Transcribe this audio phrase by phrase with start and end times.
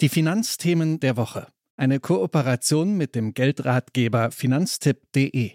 [0.00, 1.48] Die Finanzthemen der Woche.
[1.76, 5.50] Eine Kooperation mit dem Geldratgeber finanztipp.de.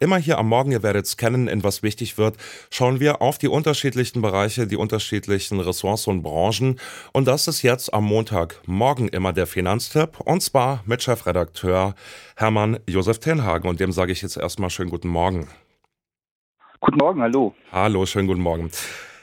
[0.00, 2.36] Immer hier am Morgen, ihr werdet es kennen, in was wichtig wird,
[2.70, 6.80] schauen wir auf die unterschiedlichen Bereiche, die unterschiedlichen Ressorts und Branchen.
[7.12, 10.18] Und das ist jetzt am Montag morgen immer der Finanztipp.
[10.18, 11.94] Und zwar mit Chefredakteur
[12.34, 13.70] Hermann Josef Tenhagen.
[13.70, 15.46] Und dem sage ich jetzt erstmal schönen guten Morgen.
[16.80, 17.54] Guten Morgen, hallo.
[17.70, 18.72] Hallo, schönen guten Morgen.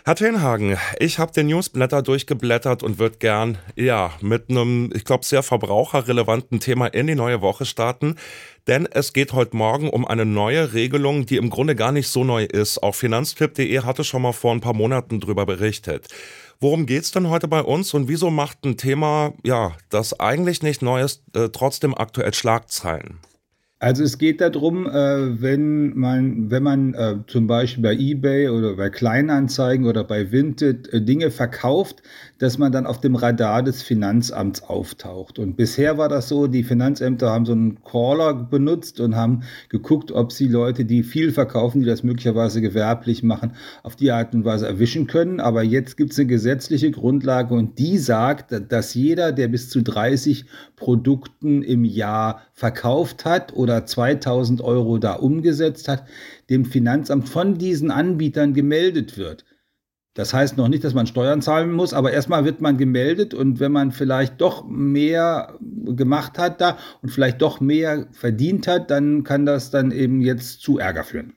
[0.03, 5.23] Herr Tenhagen, ich habe den Newsblätter durchgeblättert und würde gern, ja, mit einem, ich glaube,
[5.23, 8.15] sehr verbraucherrelevanten Thema in die neue Woche starten.
[8.65, 12.23] Denn es geht heute Morgen um eine neue Regelung, die im Grunde gar nicht so
[12.23, 12.81] neu ist.
[12.81, 16.07] Auch finanztipp.de hatte schon mal vor ein paar Monaten drüber berichtet.
[16.59, 20.81] Worum geht's denn heute bei uns und wieso macht ein Thema, ja, das eigentlich nicht
[20.81, 23.19] neu ist, äh, trotzdem aktuell Schlagzeilen?
[23.81, 28.75] Also es geht darum, äh, wenn man, wenn man äh, zum Beispiel bei eBay oder
[28.75, 32.03] bei Kleinanzeigen oder bei Vinted äh, Dinge verkauft,
[32.37, 35.39] dass man dann auf dem Radar des Finanzamts auftaucht.
[35.39, 40.11] Und bisher war das so, die Finanzämter haben so einen Caller benutzt und haben geguckt,
[40.11, 44.45] ob sie Leute, die viel verkaufen, die das möglicherweise gewerblich machen, auf die Art und
[44.45, 45.39] Weise erwischen können.
[45.39, 49.81] Aber jetzt gibt es eine gesetzliche Grundlage und die sagt, dass jeder, der bis zu
[49.81, 56.05] 30 Produkten im Jahr verkauft hat oder oder 2000 Euro da umgesetzt hat,
[56.49, 59.45] dem Finanzamt von diesen Anbietern gemeldet wird.
[60.13, 63.61] Das heißt noch nicht, dass man Steuern zahlen muss, aber erstmal wird man gemeldet und
[63.61, 69.23] wenn man vielleicht doch mehr gemacht hat da und vielleicht doch mehr verdient hat, dann
[69.23, 71.33] kann das dann eben jetzt zu Ärger führen.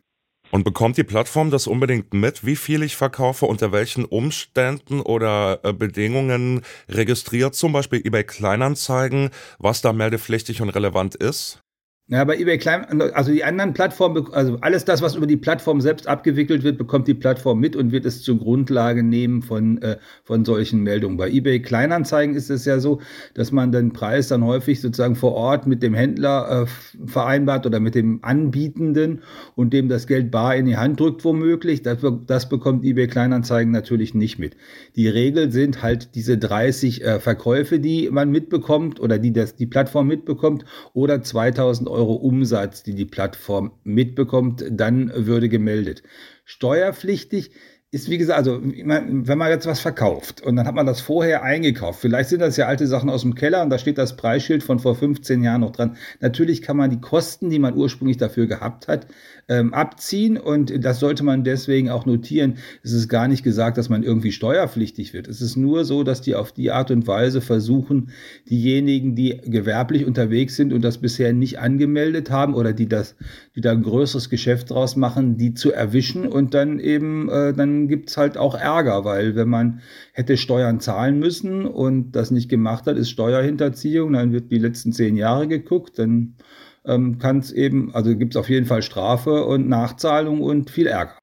[0.51, 5.61] Und bekommt die Plattform das unbedingt mit, wie viel ich verkaufe, unter welchen Umständen oder
[5.63, 11.64] äh, Bedingungen registriert zum Beispiel eBay Kleinanzeigen, was da meldepflichtig und relevant ist?
[12.07, 15.81] Ja, bei eBay Klein, also die anderen Plattformen, also alles das, was über die Plattform
[15.81, 19.97] selbst abgewickelt wird, bekommt die Plattform mit und wird es zur Grundlage nehmen von, äh,
[20.23, 21.17] von solchen Meldungen.
[21.17, 23.01] Bei eBay Kleinanzeigen ist es ja so,
[23.33, 27.81] dass man den Preis dann häufig sozusagen vor Ort mit dem Händler äh, vereinbart oder
[27.81, 29.23] mit dem Anbietenden
[29.55, 31.81] und dem das Geld bar in die Hand drückt, womöglich.
[31.81, 34.59] Das, das bekommt eBay Kleinanzeigen natürlich nicht mit.
[34.95, 39.65] Die Regel sind halt diese 30 äh, Verkäufe, die man mitbekommt oder die das, die
[39.65, 46.03] Plattform mitbekommt oder 2000 Euro Umsatz, die die Plattform mitbekommt, dann würde gemeldet.
[46.45, 47.51] Steuerpflichtig
[47.95, 51.45] ist wie gesagt, also wenn man jetzt was verkauft und dann hat man das vorher
[51.45, 54.65] eingekauft, vielleicht sind das ja alte Sachen aus dem Keller und da steht das Preisschild
[54.65, 55.97] von vor 15 Jahren noch dran.
[56.19, 59.07] Natürlich kann man die Kosten, die man ursprünglich dafür gehabt hat,
[59.49, 62.57] ähm, abziehen und das sollte man deswegen auch notieren.
[62.83, 65.29] Es ist gar nicht gesagt, dass man irgendwie steuerpflichtig wird.
[65.29, 68.11] Es ist nur so, dass die auf die Art und Weise versuchen,
[68.51, 73.15] diejenigen, die gewerblich unterwegs sind und das bisher nicht angemeldet haben oder die das,
[73.55, 77.84] die da ein größeres Geschäft draus machen, die zu erwischen und dann eben, äh, dann
[77.89, 79.81] gibt's halt auch Ärger, weil wenn man
[80.13, 84.93] hätte Steuern zahlen müssen und das nicht gemacht hat, ist Steuerhinterziehung, dann wird die letzten
[84.93, 86.37] zehn Jahre geguckt, dann
[86.85, 90.87] ähm, kann es eben, also gibt es auf jeden Fall Strafe und Nachzahlung und viel
[90.87, 91.19] Ärger.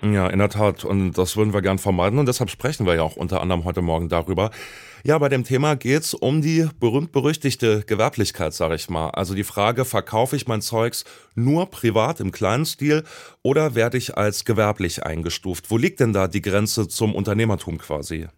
[0.00, 0.84] Ja, in der Tat.
[0.84, 2.18] Und das würden wir gern vermeiden.
[2.18, 4.50] Und deshalb sprechen wir ja auch unter anderem heute Morgen darüber.
[5.04, 9.10] Ja, bei dem Thema geht es um die berühmt-berüchtigte Gewerblichkeit, sage ich mal.
[9.10, 11.04] Also die Frage, verkaufe ich mein Zeugs
[11.34, 13.04] nur privat im kleinen Stil
[13.42, 15.70] oder werde ich als gewerblich eingestuft?
[15.70, 18.28] Wo liegt denn da die Grenze zum Unternehmertum quasi?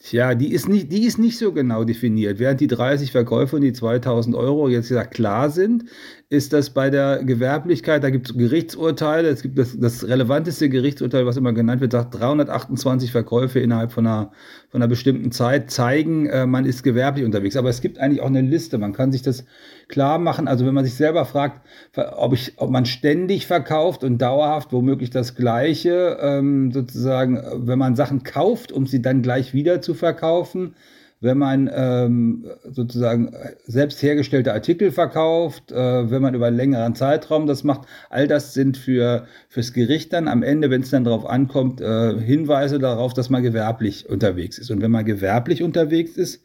[0.00, 2.38] Tja, die ist, nicht, die ist nicht so genau definiert.
[2.38, 5.86] Während die 30 Verkäufe und die 2000 Euro jetzt ja klar sind,
[6.30, 11.24] ist das bei der Gewerblichkeit, da gibt es Gerichtsurteile, es gibt das, das relevanteste Gerichtsurteil,
[11.24, 14.30] was immer genannt wird, sagt 328 Verkäufe innerhalb von einer,
[14.68, 17.56] von einer bestimmten Zeit zeigen, äh, man ist gewerblich unterwegs.
[17.56, 19.46] Aber es gibt eigentlich auch eine Liste, man kann sich das
[19.88, 20.48] klar machen.
[20.48, 21.66] Also wenn man sich selber fragt,
[21.96, 27.96] ob, ich, ob man ständig verkauft und dauerhaft womöglich das Gleiche, ähm, sozusagen, wenn man
[27.96, 30.74] Sachen kauft, um sie dann gleich wieder zu verkaufen,
[31.20, 33.32] wenn man ähm, sozusagen
[33.66, 38.54] selbst hergestellte Artikel verkauft, äh, wenn man über einen längeren Zeitraum das macht, all das
[38.54, 43.14] sind für fürs Gericht dann am Ende, wenn es dann darauf ankommt, äh, Hinweise darauf,
[43.14, 44.70] dass man gewerblich unterwegs ist.
[44.70, 46.44] Und wenn man gewerblich unterwegs ist,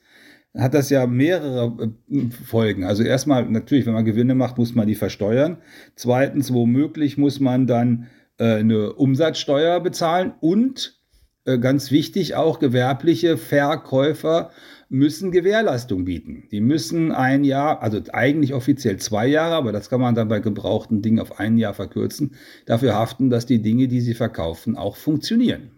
[0.58, 2.84] hat das ja mehrere äh, Folgen.
[2.84, 5.58] Also erstmal natürlich, wenn man Gewinne macht, muss man die versteuern.
[5.96, 8.08] Zweitens, womöglich muss man dann
[8.38, 11.03] äh, eine Umsatzsteuer bezahlen und äh,
[11.46, 14.52] ganz wichtig auch gewerbliche Verkäufer
[14.90, 16.44] müssen Gewährleistung bieten.
[16.52, 20.40] Die müssen ein Jahr, also eigentlich offiziell zwei Jahre, aber das kann man dann bei
[20.40, 22.36] gebrauchten Dingen auf ein Jahr verkürzen,
[22.66, 25.72] dafür haften, dass die Dinge, die sie verkaufen, auch funktionieren.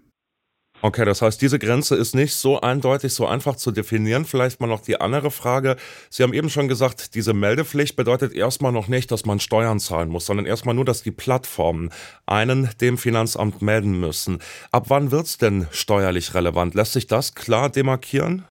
[0.81, 4.25] Okay, das heißt, diese Grenze ist nicht so eindeutig, so einfach zu definieren.
[4.25, 5.77] Vielleicht mal noch die andere Frage.
[6.09, 10.09] Sie haben eben schon gesagt, diese Meldepflicht bedeutet erstmal noch nicht, dass man Steuern zahlen
[10.09, 11.89] muss, sondern erstmal nur, dass die Plattformen
[12.25, 14.39] einen dem Finanzamt melden müssen.
[14.71, 16.75] Ab wann wird's denn steuerlich relevant?
[16.75, 18.45] Lässt sich das klar demarkieren?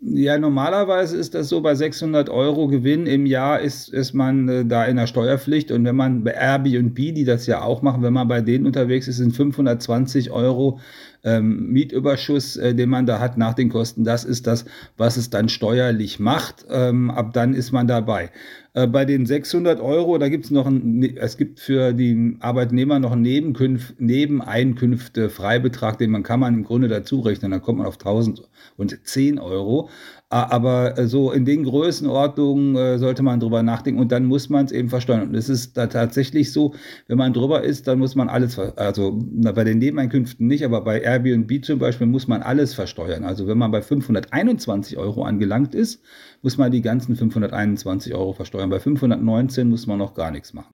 [0.00, 4.64] Ja, normalerweise ist das so, bei 600 Euro Gewinn im Jahr ist, ist man äh,
[4.66, 5.70] da in der Steuerpflicht.
[5.72, 9.08] Und wenn man bei Airbnb, die das ja auch machen, wenn man bei denen unterwegs
[9.08, 10.80] ist, sind 520 Euro
[11.26, 14.04] ähm, Mietüberschuss, äh, den man da hat nach den Kosten.
[14.04, 14.64] Das ist das,
[14.96, 16.64] was es dann steuerlich macht.
[16.70, 18.30] Ähm, ab dann ist man dabei.
[18.72, 22.36] Äh, bei den 600 Euro, da gibt es noch ein, ne, es gibt für die
[22.40, 27.50] Arbeitnehmer noch einen Nebenkünf, Nebeneinkünfte Freibetrag, den man kann man im Grunde dazu rechnen.
[27.50, 29.90] Dann kommt man auf 1010 Euro.
[30.28, 34.64] Aber äh, so in den Größenordnungen äh, sollte man drüber nachdenken und dann muss man
[34.64, 35.28] es eben versteuern.
[35.28, 36.74] Und es ist da tatsächlich so,
[37.06, 41.00] wenn man drüber ist, dann muss man alles, also bei den Nebeneinkünften nicht, aber bei
[41.00, 43.24] Airbnb zum Beispiel muss man alles versteuern.
[43.24, 46.02] Also wenn man bei 521 Euro angelangt ist,
[46.42, 48.70] muss man die ganzen 521 Euro versteuern.
[48.70, 50.72] Bei 519 muss man noch gar nichts machen.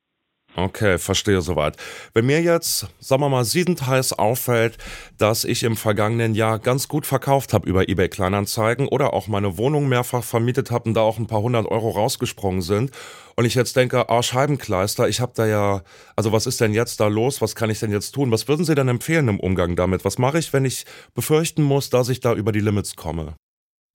[0.55, 1.79] Okay, verstehe soweit.
[2.13, 4.77] Wenn mir jetzt, sagen wir mal, siebenteils auffällt,
[5.17, 9.57] dass ich im vergangenen Jahr ganz gut verkauft habe über eBay Kleinanzeigen oder auch meine
[9.57, 12.91] Wohnung mehrfach vermietet habe und da auch ein paar hundert Euro rausgesprungen sind
[13.35, 15.83] und ich jetzt denke, ah, Scheibenkleister, ich habe da ja,
[16.17, 17.41] also was ist denn jetzt da los?
[17.41, 18.31] Was kann ich denn jetzt tun?
[18.31, 20.05] Was würden Sie denn empfehlen im Umgang damit?
[20.05, 20.85] Was mache ich, wenn ich
[21.15, 23.37] befürchten muss, dass ich da über die Limits komme?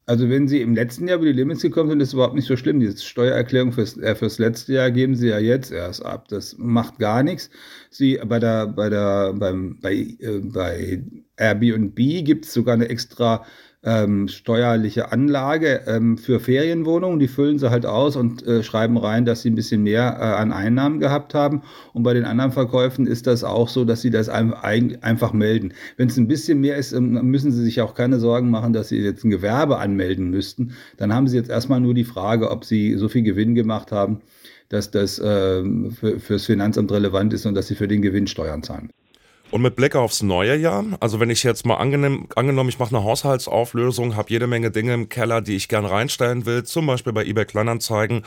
[0.09, 2.48] Also wenn Sie im letzten Jahr über die Limits gekommen sind, ist es überhaupt nicht
[2.48, 2.80] so schlimm.
[2.80, 6.30] Die Steuererklärung fürs, äh, fürs letzte Jahr geben Sie ja jetzt erst ab.
[6.30, 7.50] Das macht gar nichts.
[7.89, 11.04] Sie bei der, bei der, beim, bei, äh, bei
[11.36, 13.45] Airbnb gibt es sogar eine extra
[13.88, 17.19] ähm, steuerliche Anlage ähm, für Ferienwohnungen.
[17.19, 20.24] Die füllen sie halt aus und äh, schreiben rein, dass sie ein bisschen mehr äh,
[20.24, 21.62] an Einnahmen gehabt haben.
[21.94, 25.31] Und bei den anderen Verkäufen ist das auch so, dass sie das ein, ein, einfach
[25.31, 25.74] melden.
[25.95, 28.89] Wenn es ein bisschen mehr ist, ähm, müssen sie sich auch keine Sorgen machen, dass
[28.89, 30.74] sie jetzt ein Gewerbe anmelden müssten.
[30.98, 34.19] Dann haben sie jetzt erstmal nur die Frage, ob sie so viel Gewinn gemacht haben,
[34.68, 38.63] dass das äh, für, fürs Finanzamt relevant ist und dass sie für den Gewinn Steuern
[38.63, 38.89] zahlen.
[39.49, 42.95] Und mit Blick aufs neue Jahr, also wenn ich jetzt mal angenehm, angenommen, ich mache
[42.95, 47.13] eine Haushaltsauflösung, habe jede Menge Dinge im Keller, die ich gern reinstellen will, zum Beispiel
[47.13, 48.23] bei eBay Kleinanzeigen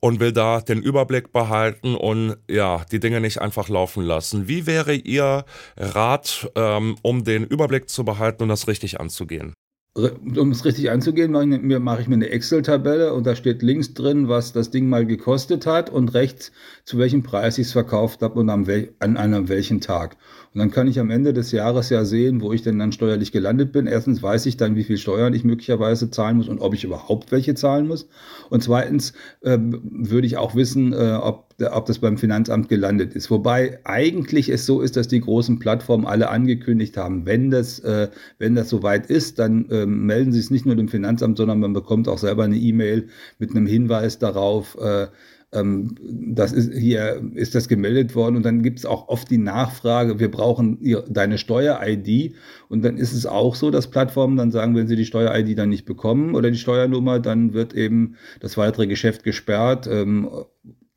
[0.00, 4.48] und will da den Überblick behalten und ja, die Dinge nicht einfach laufen lassen.
[4.48, 5.44] Wie wäre Ihr
[5.76, 9.54] Rat, ähm, um den Überblick zu behalten und das richtig anzugehen?
[9.94, 14.52] Um es richtig anzugehen, mache ich, mir, eine Excel-Tabelle und da steht links drin, was
[14.52, 16.52] das Ding mal gekostet hat und rechts,
[16.84, 18.68] zu welchem Preis ich es verkauft habe und an,
[19.00, 20.16] an einem welchen Tag.
[20.52, 23.30] Und dann kann ich am Ende des Jahres ja sehen, wo ich denn dann steuerlich
[23.30, 23.86] gelandet bin.
[23.86, 27.30] Erstens weiß ich dann, wie viel Steuern ich möglicherweise zahlen muss und ob ich überhaupt
[27.30, 28.08] welche zahlen muss.
[28.48, 29.12] Und zweitens
[29.42, 33.30] äh, würde ich auch wissen, äh, ob, ob das beim Finanzamt gelandet ist.
[33.30, 38.08] Wobei eigentlich es so ist, dass die großen Plattformen alle angekündigt haben, wenn das, äh,
[38.38, 41.72] wenn das soweit ist, dann ähm, melden sie es nicht nur dem Finanzamt, sondern man
[41.72, 43.06] bekommt auch selber eine E-Mail
[43.38, 45.06] mit einem Hinweis darauf, äh,
[45.52, 49.38] ähm, das ist hier ist das gemeldet worden und dann gibt es auch oft die
[49.38, 52.34] Nachfrage, wir brauchen deine Steuer-ID
[52.68, 55.68] und dann ist es auch so, dass Plattformen dann sagen, wenn sie die Steuer-ID dann
[55.68, 60.28] nicht bekommen oder die Steuernummer, dann wird eben das weitere Geschäft gesperrt ähm,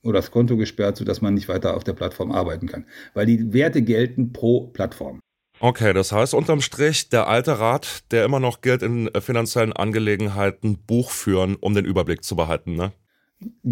[0.03, 3.53] oder das Konto gesperrt, sodass man nicht weiter auf der Plattform arbeiten kann, weil die
[3.53, 5.19] Werte gelten pro Plattform.
[5.59, 9.71] Okay, das heißt unterm Strich, der alte Rat, der immer noch gilt in äh, finanziellen
[9.71, 12.91] Angelegenheiten, Buch führen, um den Überblick zu behalten, ne?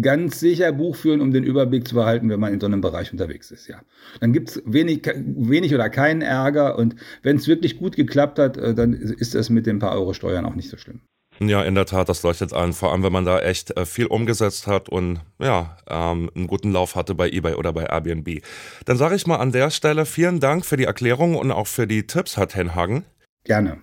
[0.00, 3.12] Ganz sicher Buch führen, um den Überblick zu behalten, wenn man in so einem Bereich
[3.12, 3.80] unterwegs ist, ja.
[4.20, 8.56] Dann gibt es wenig, wenig oder keinen Ärger und wenn es wirklich gut geklappt hat,
[8.56, 11.00] äh, dann ist das mit den paar Euro Steuern auch nicht so schlimm.
[11.40, 14.06] Ja, in der Tat, das leuchtet an, vor allem wenn man da echt äh, viel
[14.06, 18.42] umgesetzt hat und ja, ähm, einen guten Lauf hatte bei eBay oder bei Airbnb.
[18.84, 21.86] Dann sage ich mal an der Stelle vielen Dank für die Erklärung und auch für
[21.86, 23.04] die Tipps, Herr Tenhagen.
[23.44, 23.78] Gerne.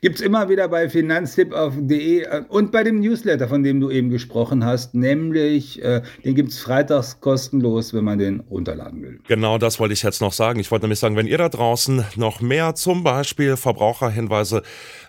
[0.00, 4.10] Gibt es immer wieder bei finanztipp.de äh, und bei dem Newsletter, von dem du eben
[4.10, 9.20] gesprochen hast, nämlich äh, den gibt es freitags kostenlos, wenn man den runterladen will.
[9.28, 10.60] Genau das wollte ich jetzt noch sagen.
[10.60, 14.62] Ich wollte nämlich sagen, wenn ihr da draußen noch mehr zum Beispiel Verbraucherhinweise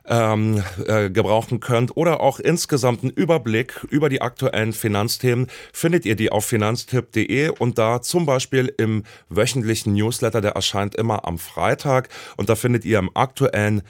[0.05, 6.15] ähm, äh, gebrauchen könnt oder auch insgesamt einen Überblick über die aktuellen Finanzthemen, findet ihr
[6.15, 12.09] die auf finanztipp.de und da zum Beispiel im wöchentlichen Newsletter, der erscheint immer am Freitag
[12.37, 13.83] und da findet ihr im aktuellen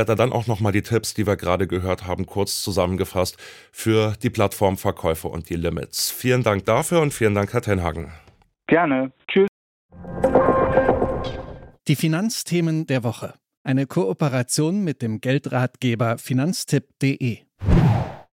[0.00, 3.36] Newsletter dann auch nochmal die Tipps, die wir gerade gehört haben, kurz zusammengefasst
[3.70, 6.10] für die Plattformverkäufe und die Limits.
[6.10, 8.12] Vielen Dank dafür und vielen Dank, Herr Tenhagen.
[8.66, 9.12] Gerne.
[9.28, 9.48] Tschüss.
[11.88, 13.34] Die Finanzthemen der Woche.
[13.62, 17.40] Eine Kooperation mit dem Geldratgeber finanztipp.de